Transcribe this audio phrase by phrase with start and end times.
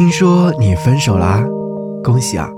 [0.00, 1.44] 听说你分手啦，
[2.02, 2.48] 恭喜啊！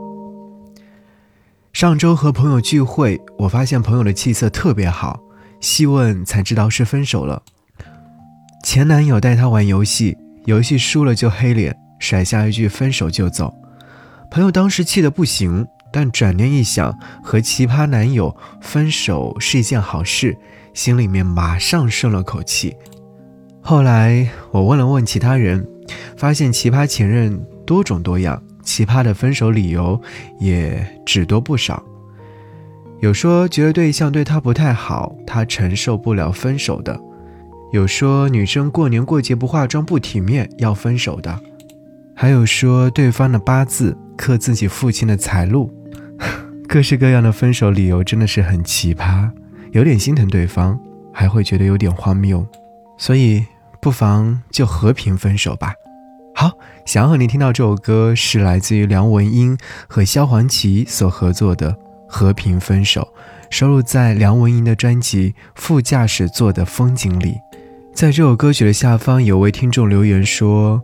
[1.73, 5.19] 上周和朋友聚会，我发现朋友的气色特别好，
[5.59, 7.43] 细问才知道是分手了。
[8.63, 13.53] 前男友带她玩游戏，游戏输了就黑脸，甩下一句分手就走。
[14.31, 20.39] 朋友当时气得不行，但转念一想，和奇葩男友分手是一件好事，
[20.75, 22.77] 心里面马上顺了口气。
[23.61, 25.72] 后来我问了问其他人。
[26.23, 30.01] 发现奇葩前任多种多样，奇葩的分手理由
[30.39, 31.83] 也只多不少。
[33.01, 36.95] 有说觉得对象对他不太好，他承受不了分手的；
[37.73, 41.33] 有说女生过年过节不化妆不体面要分手的；
[42.15, 45.75] 还有说对方的八字克自己父亲的财路。
[46.69, 49.29] 各式各样的分手理由真的是很奇葩，
[49.73, 50.79] 有点心疼对方，
[51.13, 52.47] 还会觉得有点荒谬。
[52.97, 53.45] 所以
[53.81, 55.75] 不妨就和平分手吧。
[56.43, 56.51] 好，
[56.85, 59.57] 想要和你听到这首歌是来自于梁文音
[59.87, 61.71] 和萧煌奇所合作的
[62.09, 63.01] 《和平分手》，
[63.49, 67.37] 收录在梁文音的专辑《副驾驶座的风景》里。
[67.95, 70.83] 在这首歌曲的下方，有位听众留言说：“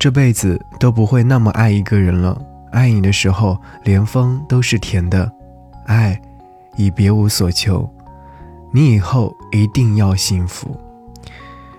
[0.00, 2.40] 这辈子都不会那么爱一个人了，
[2.72, 5.30] 爱你的时候连风都是甜的，
[5.84, 6.18] 爱
[6.78, 7.86] 已别无所求，
[8.72, 10.74] 你以后一定要幸福。”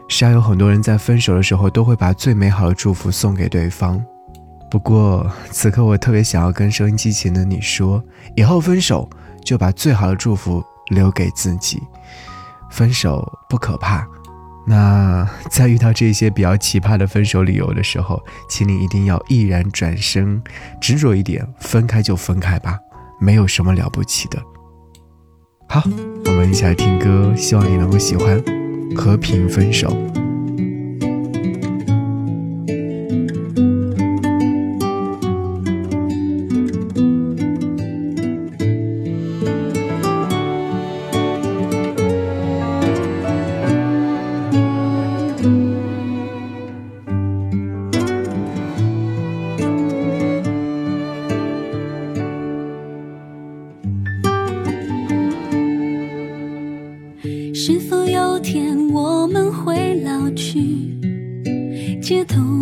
[0.08, 4.04] 是啊，有很多人在分手的时候都会把最美好的祝福送给对方。
[4.70, 8.04] 不过此刻我特别想要跟收音机前的你说，
[8.36, 9.10] 以后分手
[9.44, 11.82] 就把最好的祝福留给自己。
[12.70, 14.06] 分手不可怕，
[14.66, 20.42] 那在遇到这些比较奇葩的分手理由的时候，请你一定要毅然转身，
[20.82, 22.78] 执着一点，分开就分开吧，
[23.22, 24.42] 没有什么了不起的。
[25.70, 25.82] 好，
[26.26, 28.57] 我们一起来听歌，希望你能够喜欢。
[28.96, 29.92] 和平分手。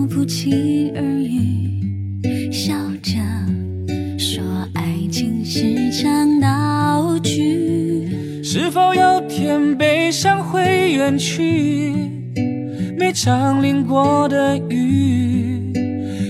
[0.10, 3.14] 不期而遇，笑着
[4.18, 8.10] 说爱情是场闹剧。
[8.44, 11.94] 是否有天悲伤会远去，
[12.98, 15.74] 每场淋过的雨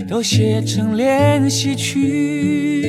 [0.07, 2.81] 都写成练习曲。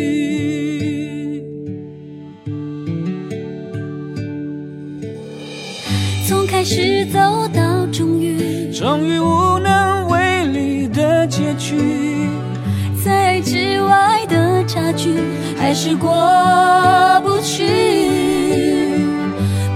[6.27, 7.19] 从开始走
[7.53, 9.46] 到终于，终于无
[13.05, 15.13] 在爱之外的差距
[15.59, 16.11] 还是过
[17.23, 17.67] 不去。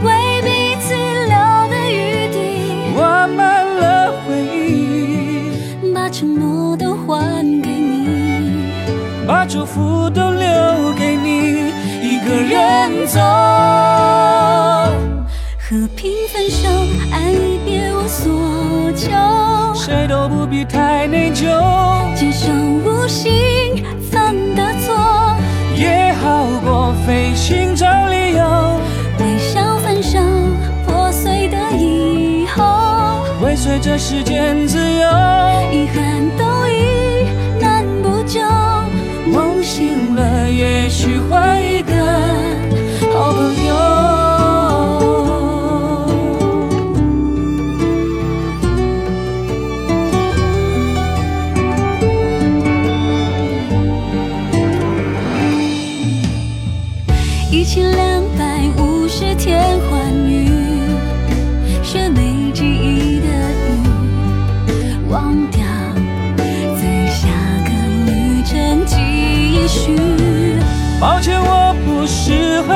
[0.02, 1.36] 为彼此留
[1.68, 2.38] 的余地，
[2.98, 8.08] 挖满了回忆，把承诺都还给你，
[9.26, 11.70] 把祝福都留给你，
[12.02, 13.20] 一个人走。
[15.70, 16.68] 和平分手，
[17.12, 19.08] 爱已别无所求，
[19.72, 21.46] 谁都不必太内疚，
[22.16, 23.30] 接受无心
[24.10, 24.92] 犯的错，
[25.76, 28.80] 也好过费心找理由。
[29.20, 30.18] 微笑分手，
[30.88, 35.08] 破碎的以后，会随着时间自由，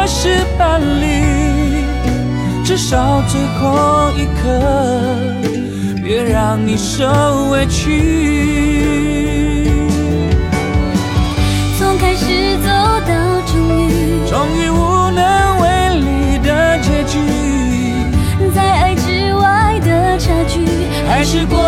[0.06, 1.82] 是伴侣，
[2.64, 4.60] 至少最后一刻，
[6.02, 7.04] 别让你受
[7.50, 9.68] 委屈。
[11.78, 12.68] 从开始走
[13.06, 13.12] 到
[13.46, 13.90] 终于。
[14.28, 15.64] 终于无能为
[16.00, 17.18] 力的结局，
[18.54, 20.64] 在爱之外的差距
[21.08, 21.58] 还是过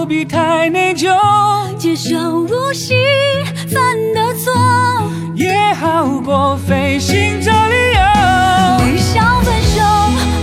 [0.00, 1.14] 不必太内疚，
[1.76, 2.96] 接受无心
[3.68, 4.50] 犯的错，
[5.34, 8.00] 也好过费心找理由。
[8.86, 9.82] 微笑分手，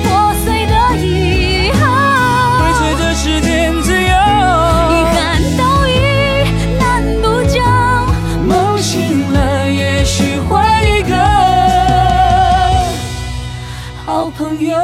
[0.04, 5.92] 破碎的遗会憾，随着时间自由，遗憾都已
[6.78, 7.60] 难补救。
[8.46, 11.16] 梦醒了，也许换一个
[14.06, 14.78] 好朋友。